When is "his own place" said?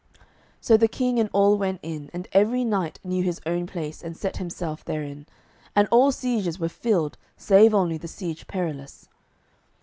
3.21-4.01